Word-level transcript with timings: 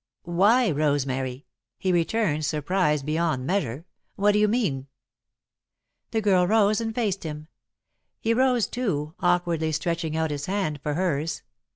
"Why, 0.23 0.71
Rosemary!" 0.71 1.45
he 1.77 1.91
returned, 1.93 2.43
surprised 2.43 3.05
beyond 3.05 3.45
measure. 3.45 3.85
"What 4.15 4.31
do 4.31 4.39
you 4.39 4.47
mean?" 4.47 4.87
The 6.09 6.21
girl 6.23 6.47
rose 6.47 6.81
and 6.81 6.95
faced 6.95 7.23
him. 7.23 7.49
He 8.19 8.33
rose, 8.33 8.65
too, 8.65 9.13
awkwardly 9.19 9.71
stretching 9.73 10.17
out 10.17 10.31
his 10.31 10.47
hand 10.47 10.79
for 10.81 10.95
hers. 10.95 11.43